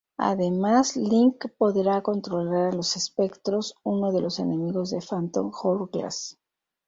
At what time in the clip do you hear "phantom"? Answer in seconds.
4.99-5.51